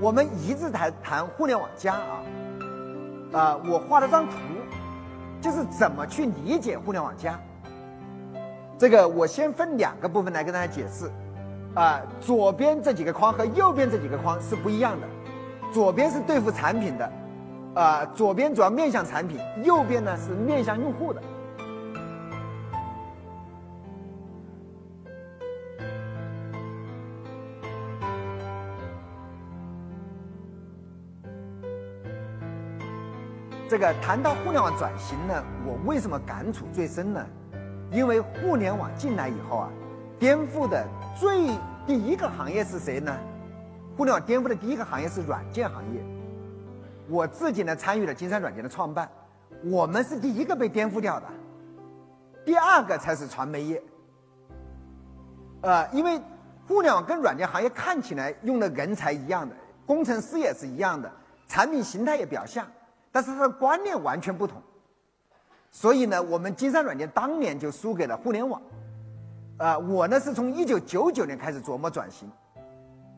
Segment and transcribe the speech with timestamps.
[0.00, 2.22] 我们一直谈谈互联网加啊，
[3.32, 4.32] 啊，我画了张图，
[5.42, 7.38] 就是怎么去理解互联网加。
[8.78, 11.10] 这个我先分两个部分来跟大家解释，
[11.74, 15.06] 啊，左边这几个框和右边这几个框是不一样的，
[15.70, 17.12] 左边是对付产品的，
[17.74, 21.20] 啊，左边主要面向产品，右边呢是面向用户的。
[33.70, 37.24] 这个谈到互联网转型呢，我为什么感触最深呢？
[37.92, 39.70] 因为互联网进来以后啊，
[40.18, 40.84] 颠覆的
[41.16, 41.46] 最
[41.86, 43.16] 第一个行业是谁呢？
[43.96, 46.02] 互联网颠覆的第一个行业是软件行业。
[47.08, 49.08] 我自己呢参与了金山软件的创办，
[49.62, 51.26] 我们是第一个被颠覆掉的，
[52.44, 53.80] 第二个才是传媒业。
[55.60, 56.20] 呃，因为
[56.66, 59.54] 互联网跟软件行业看起来用的人才一样的，
[59.86, 61.08] 工程师也是一样的，
[61.46, 62.66] 产品形态也比较像。
[63.12, 64.62] 但是它的观念完全不同，
[65.70, 68.62] 所以呢，我们金山软件当年就输给了互联网。
[69.58, 72.30] 啊，我呢是从一九九九年开始琢磨转型，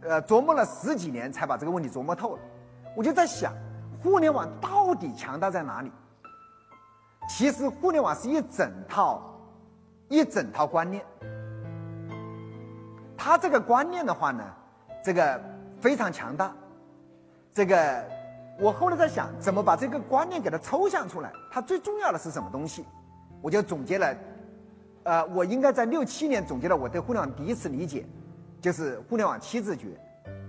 [0.01, 2.43] 呃，琢磨了十几年才把这个问题琢磨透了。
[2.97, 3.53] 我就在想，
[4.03, 5.93] 互联网到底强大在哪里？
[7.29, 9.23] 其实互联网是一整套
[10.09, 11.05] 一整套观念，
[13.17, 14.43] 它这个观念的话呢，
[15.05, 15.41] 这个
[15.81, 16.51] 非常强大，
[17.53, 18.22] 这个。
[18.61, 21.33] 我后来在想，怎么把这个观念给它抽象出来？
[21.50, 22.84] 它最重要的是什么东西？
[23.41, 24.17] 我就总结了，
[25.03, 28.06] 呃，我应该在六七年总结了我对互联网第一次理解，
[28.61, 29.89] 就是互联网七字诀，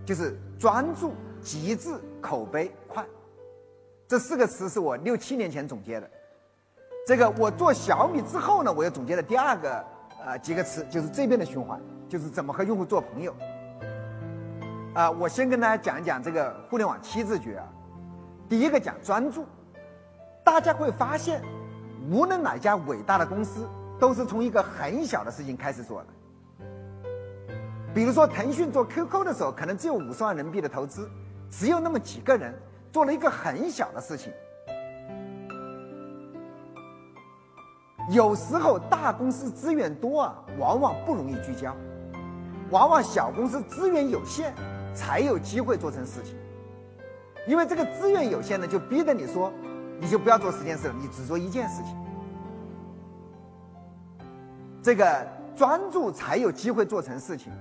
[0.06, 1.90] 就是专注、极致、
[2.22, 3.04] 口碑、快，
[4.08, 6.08] 这四个词是我六七年前总结的。
[7.08, 9.84] 这个我做小米之后呢，我又总结了第二个
[10.24, 13.36] 呃几个词，就是这边的循环，就是怎么和用户做朋友。
[14.94, 17.68] 啊，我先跟大家讲一讲这个互联网七字诀啊。
[18.50, 19.46] 第一个讲专注，
[20.44, 21.42] 大家会发现，
[22.12, 23.68] 无论哪家伟大的公司，
[24.00, 26.08] 都是从一个很小的事情开始做的。
[27.94, 31.10] 比如说，腾讯做 QQ 的时候，可能只有五十万人民币的投资，
[31.50, 32.54] 只有那么几个人
[32.92, 34.34] 做了一个很小的事情。
[38.10, 41.76] 有时候大公司资源多啊，往往不容易聚焦，
[42.70, 44.54] 往往小公司资源有限，
[44.94, 46.36] 才有机会做成事情。
[47.46, 49.52] 因为这个资源有限呢，就逼着你说，
[50.00, 51.94] 你就不要做十件事了，你只做一件事情。
[54.82, 57.52] 这个专注才有机会做成事情。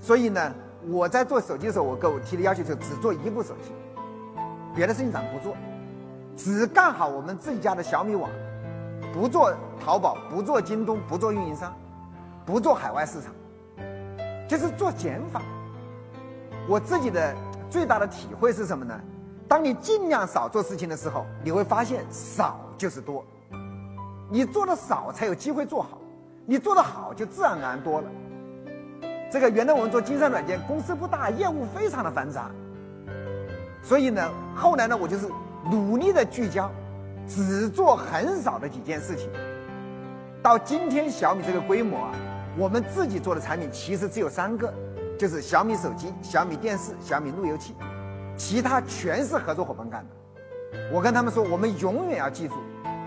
[0.00, 0.52] 所以呢，
[0.88, 3.70] 我在做手机的时候，我给我提的要求就只做一部手机，
[4.74, 5.56] 别的事情咱不做，
[6.36, 8.28] 只干好我们自己家的小米网，
[9.12, 9.54] 不做
[9.84, 11.72] 淘宝，不做京东，不做运营商，
[12.44, 13.32] 不做海外市场，
[14.48, 15.40] 就是做减法。
[16.68, 17.32] 我自己的。
[17.74, 18.94] 最大的体会是什么呢？
[19.48, 23.24] 当你尽量少做事情的时候，你会发现少就是多。
[24.30, 25.98] 你做的少才有机会做好，
[26.46, 28.08] 你做的好就自然而然多了。
[29.28, 32.48] 这个原来我们做金山软件，公司不大，业务非常的繁杂，
[33.82, 34.22] 所以呢，
[34.54, 35.28] 后来呢，我就是
[35.68, 36.70] 努力的聚焦，
[37.26, 39.28] 只做很少的几件事情。
[40.40, 42.12] 到今天小米这个规模啊，
[42.56, 44.72] 我们自己做的产品其实只有三个。
[45.18, 47.74] 就是小米手机、小米电视、小米路由器，
[48.36, 50.78] 其他全是合作伙伴干的。
[50.92, 52.56] 我跟他们说，我们永远要记住，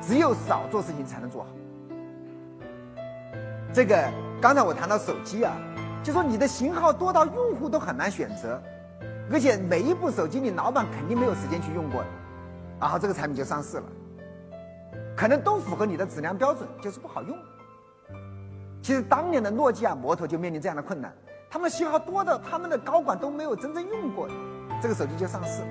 [0.02, 1.50] 只有少做事情才能做好。
[3.74, 4.10] 这个
[4.42, 5.54] 刚才我谈到手机啊，
[6.02, 8.62] 就说你的型号多到用户都很难选择，
[9.32, 12.02] 而且每一部手机你老板肯定没有时间去用过，
[12.80, 13.84] 然后这个产品就上市了，
[15.16, 17.38] 可能都符合你的质量标准，就是不好用。
[18.82, 21.14] 其实当年的诺基亚、摩托就面临这样的困难。
[21.50, 24.28] 他们型号多的，他们的高管都没有真正用过，
[24.82, 25.64] 这个手机就上市。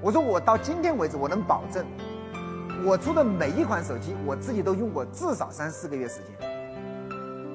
[0.00, 1.84] 我说我到今天为止，我能保证，
[2.84, 6.28] 我出的每一款手机，我自己都用过至少三四个月时间。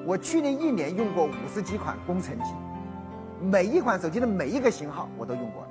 [0.06, 2.54] 我去年一年用过五十几款工程机，
[3.40, 5.68] 每一款手机的每一个型号我都用过了。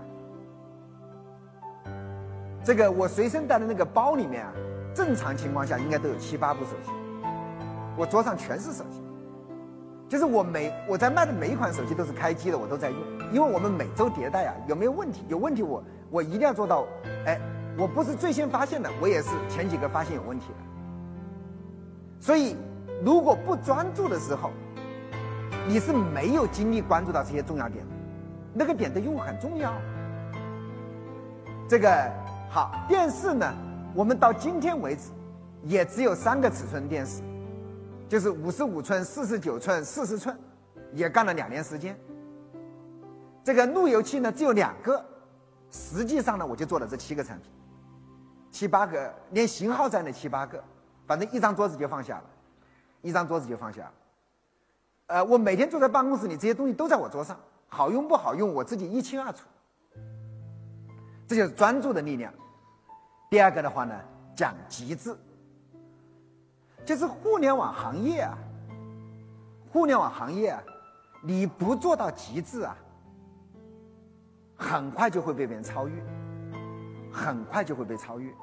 [2.64, 4.52] 这个我随身带的那个包里面啊，
[4.94, 6.92] 正常情况下应该都有七八部手机，
[7.98, 9.02] 我桌上全是手机。
[10.10, 13.00] 就是我每我在卖的每一款手机都是开机的，我都在用，
[13.34, 15.24] 因为我们每周迭代啊，有没有问题？
[15.28, 16.86] 有问题我我一定要做到，
[17.26, 17.38] 哎，
[17.78, 20.56] 我不是最先发现的，我也是前几个发现有问题的。
[22.20, 22.56] 所以，
[23.04, 24.52] 如果不专注的时候，
[25.68, 27.86] 你是没有精力关注到这些重要点，
[28.54, 29.74] 那个点的用很重要。
[31.68, 32.10] 这个
[32.50, 33.54] 好，电视呢，
[33.94, 35.12] 我们到今天为止，
[35.64, 37.22] 也只有三个尺寸电视。
[38.08, 40.38] 就是五十五寸、四十九寸、四十寸，
[40.94, 41.98] 也干了两年时间。
[43.44, 45.04] 这个路由器呢只有两个，
[45.72, 47.52] 实际上呢我就做了这七个产品，
[48.52, 50.64] 七八个，连型号在那七八个，
[51.06, 52.24] 反正一张桌子就放下了，
[53.02, 53.92] 一张桌子就放下。
[55.08, 59.46] 呃，我每天坐在办公室里，这些东西都在我桌上，好用不好用我自己一清二楚。
[61.28, 62.34] 这就是专注的力量。
[63.30, 63.94] 第二个的话呢，
[64.36, 65.14] 讲极致，
[66.88, 68.38] 就是互联网行业啊，
[69.74, 70.64] 互联网行业啊，
[71.22, 72.78] 你不做到极致啊，
[74.56, 76.02] 很快就会被别人超越，
[77.12, 78.34] 很快就会被超越。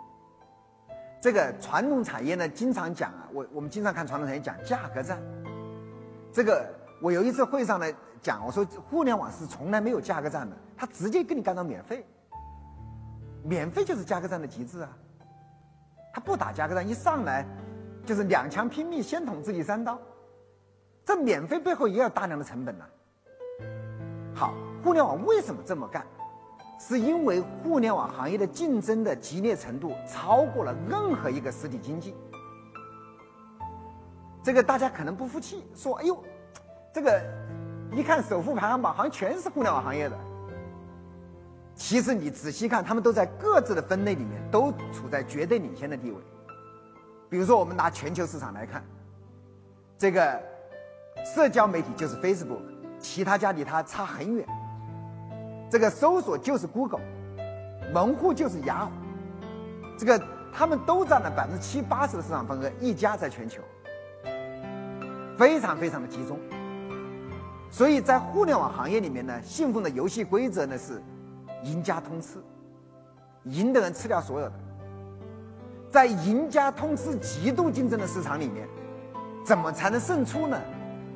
[1.22, 5.18] 这个传统产业呢，经常讲啊，我我们经常看传统产业讲价格战。
[6.30, 6.68] 这个
[7.00, 7.86] 我有一次会上呢
[8.20, 12.04] 讲，我说互联网是从来没有价格战的，他直接给你干到免费。
[13.42, 14.88] 免费就是价格战的极致啊！
[16.12, 17.46] 他不打价格战，一上来
[18.04, 19.98] 就是两强拼命，先捅自己三刀。
[21.04, 22.84] 这免费背后也有大量的成本呐。
[24.34, 26.06] 好，互联网为什么这么干？
[26.78, 32.14] 是因为互联网行业的竞争的激烈程度超过了任何一个实体经济。
[34.42, 36.22] 这个大家可能不服气，说：“哎呦，
[36.92, 37.22] 这个
[37.92, 40.18] 一看首富排行榜，好像全是互联网行业的。”
[41.74, 46.18] 其实你仔细看，他们都在各自的分类里面都处在绝对领先的地位。
[47.34, 48.80] 比如说，我们拿全球市场来看，
[49.98, 50.40] 这个
[51.34, 52.60] 社交媒体就是 Facebook，
[53.00, 54.46] 其他家离它差很远。
[55.68, 57.00] 这个搜索就是 Google，
[57.92, 58.92] 门户就是雅虎，
[59.98, 63.60] 这个他们都占了百分之七八十的市场份额，一家在全球，
[65.36, 66.38] 非常非常的集中。
[67.68, 71.02] 所以在互联网行业里面呢，信奉的游戏规则呢是。
[71.64, 72.38] 赢家通吃，
[73.42, 74.52] 赢的人吃掉所有的。
[75.94, 78.66] 在赢家通吃、极度竞争的市场里面，
[79.44, 80.60] 怎么才能胜出呢？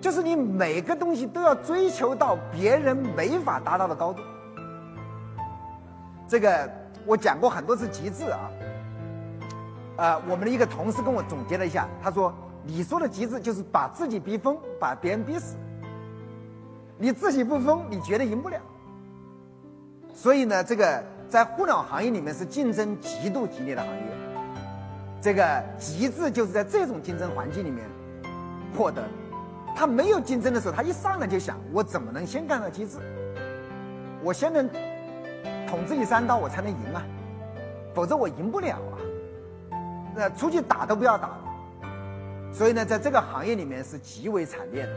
[0.01, 4.23] 就是你每个东西都要追求到别人没法达到的高度。
[6.29, 6.71] 这个
[7.05, 8.49] 我讲过很多次极致啊。
[9.97, 12.33] 呃，我们的一个同事跟我总结了一下，他说
[12.63, 15.57] ：“你说的极致就是把自己逼疯，把别人逼死。
[16.97, 18.61] 你自己不疯，你绝对赢不了。”
[20.15, 24.18] 所以呢，这个在互联网行业里面是竞争极度激烈的行业。
[25.21, 27.85] 这个极致就是在这种竞争环境里面
[28.77, 29.03] 获得。
[29.77, 32.99] 他没有竞争的时候，他一上来就想：我怎么能先干到极致？
[34.23, 34.69] 我先能
[35.69, 37.03] 捅自己三刀，我才能赢啊！
[37.95, 38.99] 否则我赢不了啊！
[40.15, 41.31] 那出去打都不要打。
[42.53, 44.93] 所以呢，在这个行业里面是极为惨烈的。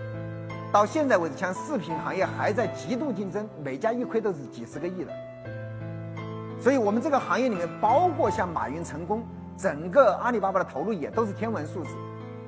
[0.72, 5.12] 到现在为止，像视频行业还在极度竞争，每家一亏都是几十个亿的。
[6.60, 9.22] 所以，我们这个行业里面，包括像马云成功，
[9.62, 11.90] 整个阿里巴巴的投入也都是天文数字。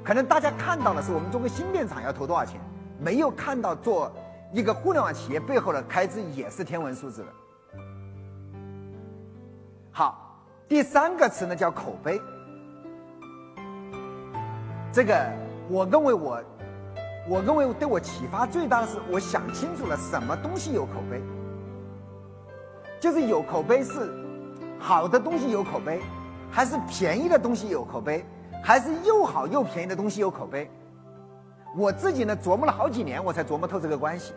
[0.03, 2.59] 可能大家看到的是我们做个芯片厂要投多少钱，
[2.99, 4.11] 没有看到做
[4.51, 7.27] 一个互联网企业背后的开支也是天文数字的。
[9.91, 12.19] 好，第三个词呢叫口碑。
[14.91, 15.31] 这个
[15.69, 16.41] 我认为我。
[17.25, 21.21] 我认为对我启发最大的是，我想清楚了什么东西有口碑，
[22.99, 24.13] 就是有口碑是
[24.77, 26.01] 好的东西有口碑，
[26.53, 28.23] 还是便宜的东西有口碑，
[28.63, 30.69] 还是又好又便宜的东西有口碑。
[31.75, 34.35] 我自己呢琢磨了好几年，我才琢磨透这个关系。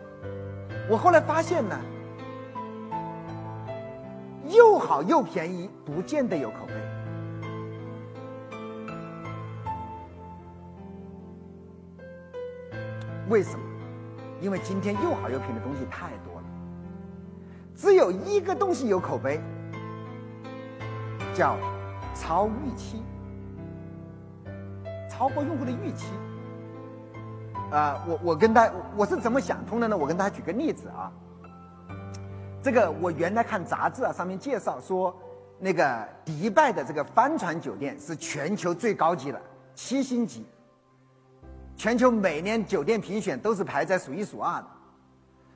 [0.89, 1.79] 我后来发现呢，
[4.47, 6.73] 又好又便宜不见得有口碑。
[13.29, 13.59] 为什么？
[14.41, 16.43] 因为今天又好又便宜的东西太多了，
[17.75, 19.39] 只有一个东西有口碑，
[21.35, 21.55] 叫
[22.19, 23.03] 超预期，
[25.09, 26.07] 超过用户的预期。
[27.71, 29.97] 啊，我我跟大我是怎么想通的呢？
[29.97, 31.11] 我跟大家举个例子啊，
[32.63, 35.15] 这个我原来看杂志啊，上面介绍说，
[35.59, 39.41] 那个迪拜的这个帆船酒店是全球最高级的
[39.75, 40.45] 七星级。
[41.75, 44.67] 全球每年酒店评选都是排在数一数二的，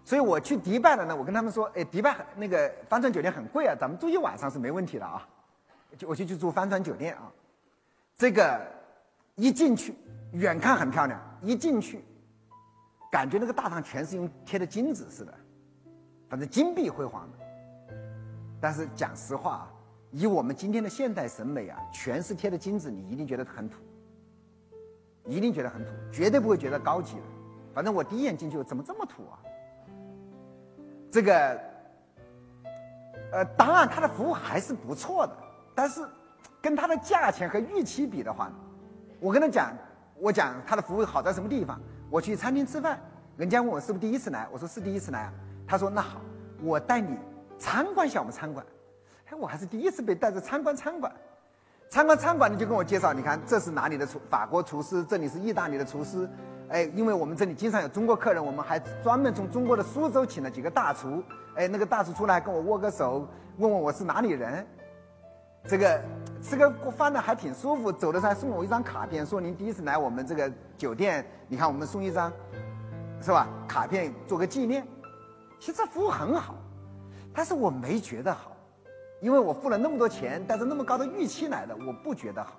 [0.03, 1.15] 所以我去迪拜了呢。
[1.15, 5.25] 我跟他们说：“哎，迪拜那个帆船酒店很贵啊，咱们住一晚上是没问题的啊。”
[5.97, 7.31] 就我就去住帆船酒店啊。
[8.15, 8.61] 这个
[9.35, 9.95] 一进去，
[10.33, 12.03] 远看很漂亮，一进去，
[13.11, 15.33] 感觉那个大堂全是用贴的金子似的，
[16.29, 17.37] 反正金碧辉煌的。
[18.59, 19.73] 但是讲实话啊，
[20.11, 23.77] 以我们今天的现代审美啊，全是贴的金子，你一定觉得很土。
[25.27, 27.21] 一定觉得很土，绝对不会觉得高级的。
[27.75, 29.37] 反正我第一眼进去，怎么这么土啊？
[31.11, 31.59] 这个，
[33.31, 35.37] 呃，当然它的服务还是不错的，
[35.73, 36.01] 但是
[36.61, 38.51] 跟它的价钱和预期比的话，
[39.19, 39.73] 我跟他讲，
[40.19, 41.79] 我讲它的服务好在什么地方？
[42.09, 42.99] 我去餐厅吃饭，
[43.37, 45.33] 人家问我是不是第一次来，我说是第一次来啊。
[45.65, 46.19] 他说那好，
[46.61, 47.17] 我带你
[47.57, 48.65] 参观一下我们餐馆。
[49.29, 51.11] 哎，我还是第一次被带着参观餐馆。
[51.89, 56.29] 参观餐馆，你就跟我介绍，你看这是哪里的厨，法国厨师，这里是意大利的厨师。
[56.69, 61.23] 哎，因为我们这里经常有中国客人，我们还专门从中国的苏州请了几个大厨。
[61.55, 64.65] 哎，那个大厨出来跟我握个手，问问我是哪里人。
[65.67, 66.01] 这个
[66.41, 72.31] 吃个饭呢还挺舒服，走的时候还送我一张卡片，说您第一次来我们这个酒店，你看我们送一张，
[73.21, 73.47] 是吧？
[73.67, 74.85] 卡片做个纪念。
[75.59, 76.55] 其实服务很好，
[77.33, 78.57] 但是我没觉得好，
[79.21, 82.53] 因为我付了那么多钱，带着那么高的预期来的，我不觉得好。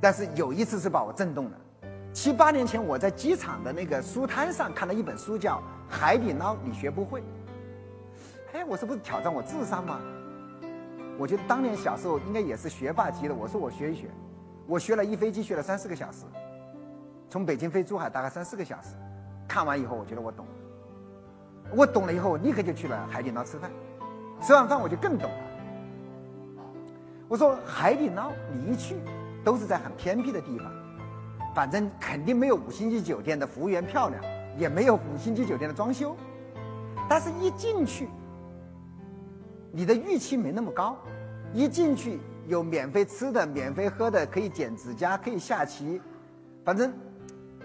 [0.00, 1.52] 但是有一次是把我震动了，
[2.14, 5.58] 七八年前我在机场的那个书摊上看了一本书，叫
[5.88, 7.20] 《海底捞你学不会》。
[8.54, 10.00] 哎，我这不是挑战我智商吗？
[11.18, 13.34] 我觉得当年小时候应该也是学霸级的。
[13.34, 14.08] 我说我学一学，
[14.66, 16.24] 我学了一飞机学了三四个小时，
[17.28, 18.94] 从北京飞珠海大概三四个小时。
[19.46, 20.52] 看完以后，我觉得我懂了。
[21.74, 23.70] 我懂了以后，我立刻就去了海底捞吃饭。
[24.40, 25.36] 吃完饭我就更懂了。
[27.28, 28.96] 我说海底捞你一去，
[29.44, 30.72] 都是在很偏僻的地方，
[31.54, 34.22] 反正肯定没有五星级酒店的服务员漂亮，
[34.58, 36.16] 也没有五星级酒店的装修。
[37.08, 38.08] 但是一进去，
[39.74, 40.98] 你的预期没那么高，
[41.54, 45.98] 一进去有免费吃的、免费喝的，可以剪指甲、可以下棋，
[46.62, 46.92] 反正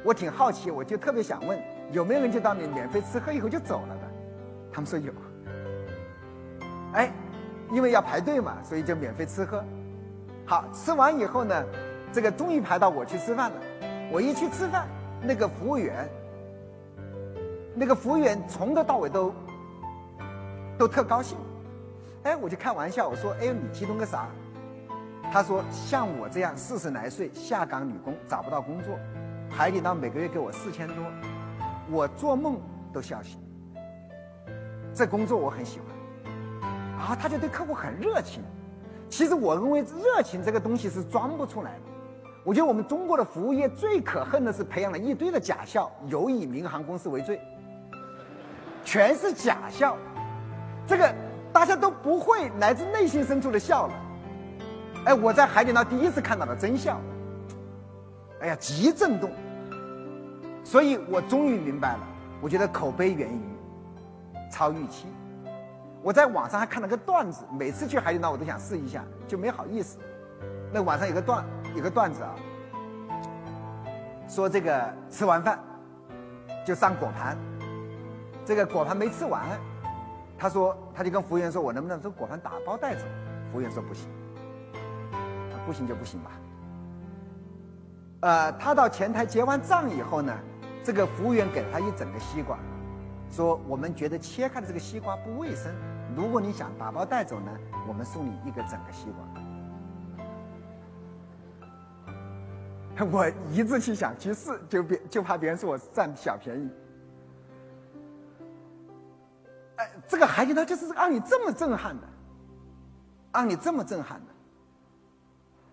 [0.05, 1.61] 我挺好奇，我就特别想问，
[1.91, 4.01] 有没有人就到你免费吃喝以后就走了的？
[4.71, 5.11] 他们说有。
[6.93, 7.11] 哎，
[7.73, 9.61] 因为要排队嘛，所以就免费吃喝。
[10.45, 11.65] 好吃完以后呢，
[12.13, 13.57] 这个终于排到我去吃饭了。
[14.09, 14.87] 我一去吃饭，
[15.21, 16.09] 那个服务员，
[17.75, 19.33] 那个服务员从头到尾都
[20.77, 21.37] 都特高兴。
[22.27, 24.27] 哎，我就开玩笑，我说：“哎，你激动个啥？”
[25.31, 29.00] 他说：“像我这样四十来岁下岗女工找不到工作，
[29.50, 30.98] 海底捞每个月给我四千多，
[31.89, 32.60] 我做梦
[32.91, 33.39] 都笑醒。
[34.93, 35.88] 这工作我很喜欢。”
[37.00, 38.43] 啊，他就对客户很热情。
[39.07, 41.81] 其实我认为热情这个东西是装不出来的。
[42.43, 47.39] 我觉得我们中国的服务业最可恨的是培养了一堆的假笑，有以民航公司为最，
[48.84, 49.96] 全是假笑。
[50.86, 51.15] 这个。
[51.51, 53.94] 大家都不会来自内心深处的笑了，
[55.06, 57.00] 哎，我在海底捞第一次看到了真笑，
[58.42, 59.32] 哎呀，极震动。
[60.63, 62.00] 所以我终于明白了，
[62.42, 63.42] 我觉得口碑源于
[64.51, 65.08] 超预期。
[66.04, 69.98] 我在网上还看了个段子，每次去海底捞我都想试一下，就没好意思。
[70.72, 71.44] 那网上有个段，
[71.75, 72.36] 有个段子啊，
[74.27, 75.58] 说这个吃完饭
[76.66, 77.38] 就上果盘，
[78.46, 79.42] 这个果盘没吃完。
[80.38, 83.01] 他说，他就跟服务员说：“我能不能这果盘打包带走？”
[83.51, 84.08] 服务员说：“不行。”
[85.65, 86.32] 不行就不行吧。
[88.22, 90.34] 呃，他到前台结完账以后呢，
[90.82, 92.58] 这个服务员给了他一整个西瓜，
[93.29, 95.70] 说：“我们觉得切开的这个西瓜不卫生，
[96.15, 97.51] 如果你想打包带走呢，
[97.86, 99.20] 我们送你一个整个西瓜。
[103.12, 106.72] ”我一直去想去试，就别就怕别人说我占小便宜。
[110.08, 112.08] 这个海底捞就是让你这么震撼的，
[113.34, 114.34] 让你这么震撼的。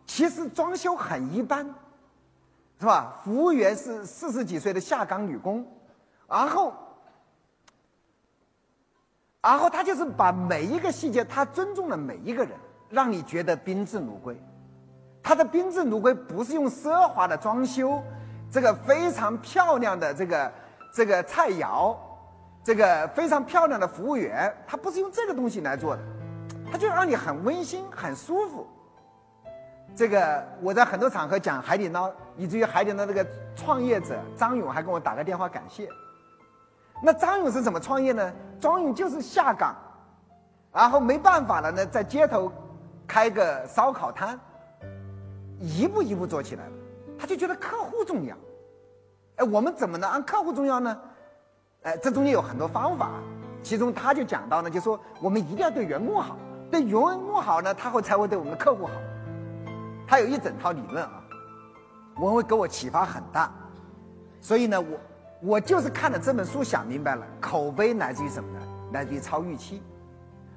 [0.07, 1.66] 其实装修很一般，
[2.78, 3.21] 是吧？
[3.25, 5.66] 服务员是四十几岁的下岗女工，
[6.28, 6.75] 然后，
[9.43, 12.52] 然后他就是把每一个细节，他尊重了每一个人，
[12.90, 14.38] 让你觉得宾至如归。
[15.23, 18.02] 他的宾至如归不是用奢华的装修，
[18.50, 20.52] 这个非常漂亮的这个
[20.93, 21.97] 这个菜肴。
[22.64, 26.02] 这个非常漂亮的服务员，他不是用这个东西来做的，
[26.73, 28.66] 他就让你很温馨、很舒服。
[29.94, 35.88] 这个我在很多场合讲海底捞，以至于海底捞这个创业者张勇还跟我打个电话感谢。
[37.02, 38.33] 那张勇是怎么创业呢？
[38.59, 39.76] 张勇就是下岗，
[40.73, 42.50] 然后没办法了呢，在街头
[43.06, 44.40] 开个烧烤摊，
[45.61, 46.73] 一步一步做起来了。
[47.18, 48.35] 他就觉得客户重要，
[49.37, 50.99] 哎，我们怎么能按客户重要呢？
[51.84, 53.10] 哎，这中间有很多方法，
[53.62, 56.34] 其中他就讲到呢，就说我们一定要对员工好，
[56.70, 58.92] 对员工好呢，他会才会对我们的客户好。
[60.06, 61.22] 他有一整套理论啊，
[62.18, 63.52] 我会给我启发很大。
[64.40, 64.98] 所以呢，我
[65.42, 68.66] 我就是看了这本书想明白了，口碑来自于什么呢？
[68.94, 69.82] 来自于超预期。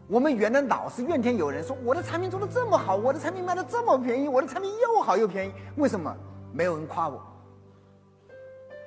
[0.07, 6.15] 我们原来老是怨天尤人，说我的产品做的这么好，我的产品卖的这么便宜，我的产品又好又便宜，为什么
[6.53, 7.21] 没有人夸我？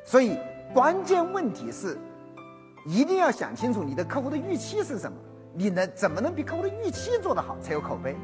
[0.04, 0.38] 所以
[0.72, 1.98] 关键问题是。
[2.84, 5.16] 一定要想清楚你的客户的预期是什么，
[5.52, 8.16] 你能怎么能比客户的预期做得好才有口碑。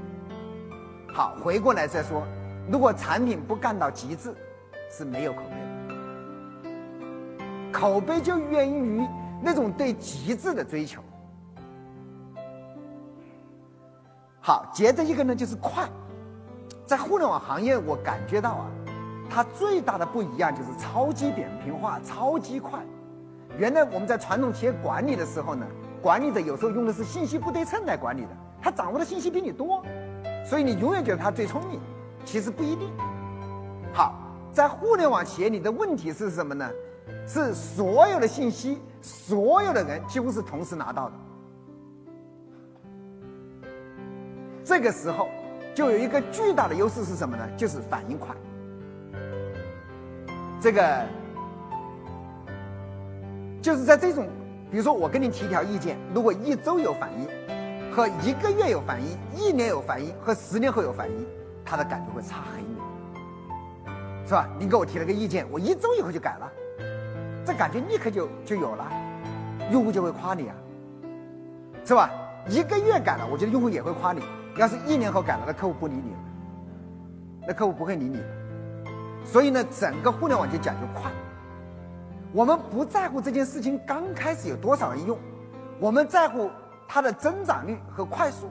[1.13, 2.23] 好，回过来再说，
[2.71, 4.35] 如果产品不干到极致，
[4.91, 5.67] 是没有口碑的。
[7.73, 9.07] 口碑就源于
[9.43, 11.03] 那种对极致的追求。
[14.41, 15.87] 好，接着一个呢就是快，
[16.87, 18.71] 在互联网行业，我感觉到啊，
[19.29, 22.81] 它最大的不一样就是超级扁平化、超级快。
[23.59, 25.67] 原来我们在传统企业管理的时候呢，
[26.03, 28.29] 管理者有时候用的是信息不对称来管理的，
[28.61, 29.83] 他掌握的信息比你多，
[30.45, 31.81] 所以你永远觉得他最聪明，
[32.25, 32.91] 其实不一定。
[33.95, 34.15] 好，
[34.53, 36.71] 在互联网企业里的问题是什么呢？
[37.27, 41.15] 是所有的信息，所有的人几乎是同时拿到的。
[44.63, 45.29] 这个时候
[45.75, 47.49] 就有一个巨大的优势是什么呢？
[47.57, 48.37] 就是反应快。
[50.61, 51.07] 这个。
[53.67, 54.29] 就是在这种，
[54.71, 57.27] 比如说我跟你提条意见，如果一周有反应，
[57.93, 61.27] 和一个月有反应，一年有反应，和十年后有反应，
[61.65, 64.49] 他的感觉会差很远，是吧？
[64.57, 66.53] 你给我提了个意见，我一周以后就改了，
[67.45, 68.87] 这感觉立刻就就有了，
[69.73, 70.55] 用户就会夸你啊，
[71.85, 72.09] 是吧？
[72.49, 74.23] 一个月改了，我觉得用户也会夸你。
[74.57, 76.19] 要是一年后改了，那客户不理你了，
[77.49, 78.23] 那客户不会理你。
[79.25, 81.11] 所以呢，整个互联网就讲究快。
[82.37, 85.19] 我们不在乎这件事情刚开始有多少人用，
[85.81, 86.51] 我们在乎
[86.87, 88.51] 它的增长率和快速。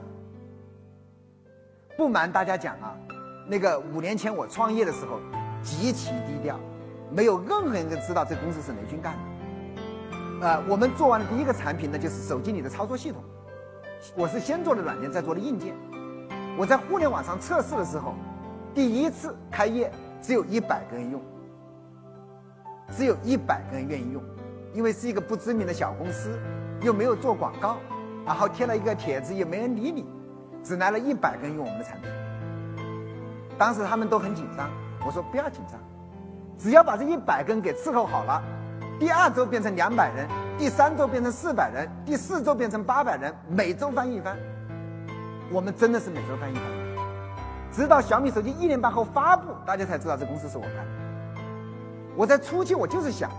[1.96, 2.96] 不瞒大家讲啊，
[3.46, 5.20] 那个五年前我创业的时候
[5.62, 6.58] 极其低调，
[7.12, 10.48] 没有任何人知道这公司是雷军干的。
[10.48, 13.22] 呃，我们做完的第一个产品呢，就是手机里的操作系统。
[14.16, 15.76] 我是先做的软件，再做的硬件。
[16.58, 18.14] 我在互联网上测试的时候，
[18.74, 21.22] 第一次开业只有一百个人用。
[22.92, 24.22] 只有一百个人愿意用，
[24.72, 26.38] 因为是一个不知名的小公司，
[26.80, 27.78] 又没有做广告，
[28.24, 30.06] 然后贴了一个帖子，也没人理你，
[30.62, 32.10] 只来了一百个人用我们的产品。
[33.58, 34.70] 当时他们都很紧张，
[35.04, 35.80] 我说不要紧张，
[36.58, 38.42] 只要把这一百个人给伺候好了，
[38.98, 44.36] 第二周变成两百人，第三周变成四百人，第四周变成八百人，每周翻一番。
[45.50, 46.64] 我们真的是每周翻一番，
[47.72, 51.05] 直到小米手机一年半后发布，大家才知道这公司是我开的。
[52.16, 53.30] 我在初期，我就是想，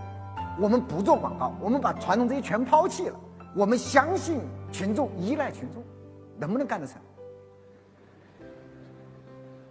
[0.60, 3.20] 我们不做广告，我们把传统这些全抛弃了，
[3.56, 4.40] 我们相信
[4.72, 5.84] 群众，依赖群众，
[6.38, 7.02] 能不能干得成？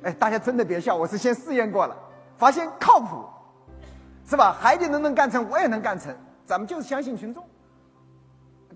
[0.03, 1.97] 哎，大家真的别笑，我是先试验过了，
[2.37, 3.25] 发现靠谱，
[4.29, 4.53] 是吧？
[4.53, 6.13] 海底能不能干成，我也能干成，
[6.45, 7.45] 咱们就是相信群众。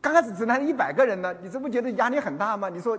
[0.01, 2.69] 刚开始只来一百个人呢，你这不觉得压力很大吗？
[2.69, 2.97] 你说。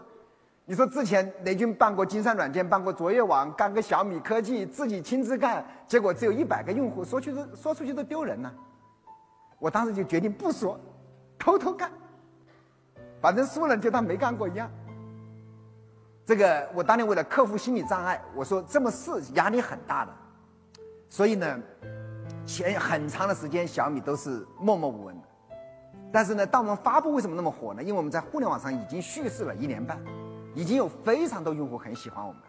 [0.72, 8.50] 你说之前雷军办过金山软件，办过卓越网，干个小米科技，自己亲自干，结果只有一百个用户，说去都说出去都丢人呢。
[9.60, 10.80] 我当时就决定不说，
[11.38, 11.92] 偷偷干，
[13.20, 14.72] 反正输了就当没干过一样。
[16.26, 20.14] 这个我当年为了克服心理障碍，我说这么试压力很大的，
[21.10, 21.60] 所以呢，
[22.46, 25.28] 前很长的时间小米都是默默无闻的。
[26.14, 27.84] 但是呢，当我们发布为什么那么火呢？
[27.84, 30.02] 因为我们在互联网上已经蓄势了一年半。
[30.54, 32.42] 已经有非常多用户很喜欢我们，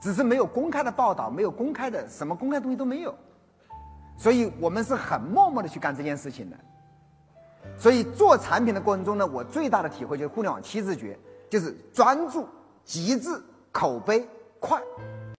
[0.00, 3.14] 只是没有公开的报道，没有公开的什么公开东西都没有，
[4.16, 6.56] 所以我们是很默默的去干这件事情的。
[7.76, 11.18] 所以做产品的过程中呢，我最大的体会就是互联网七字诀，
[11.50, 12.46] 就是专注、
[12.84, 14.26] 极致、口碑、
[14.58, 14.80] 快。